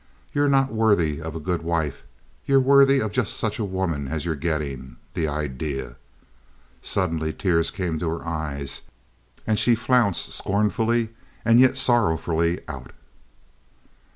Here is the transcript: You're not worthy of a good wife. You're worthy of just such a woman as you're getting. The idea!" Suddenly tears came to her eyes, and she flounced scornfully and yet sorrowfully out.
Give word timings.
You're 0.33 0.49
not 0.49 0.73
worthy 0.73 1.21
of 1.21 1.35
a 1.35 1.39
good 1.39 1.61
wife. 1.61 2.01
You're 2.47 2.59
worthy 2.59 2.99
of 2.99 3.11
just 3.11 3.37
such 3.37 3.59
a 3.59 3.63
woman 3.63 4.07
as 4.07 4.25
you're 4.25 4.33
getting. 4.35 4.97
The 5.13 5.27
idea!" 5.27 5.95
Suddenly 6.81 7.31
tears 7.33 7.69
came 7.69 7.99
to 7.99 8.09
her 8.09 8.25
eyes, 8.25 8.81
and 9.45 9.59
she 9.59 9.75
flounced 9.75 10.33
scornfully 10.33 11.09
and 11.45 11.59
yet 11.59 11.77
sorrowfully 11.77 12.61
out. 12.67 12.93